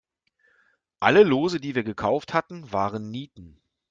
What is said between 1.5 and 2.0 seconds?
die wir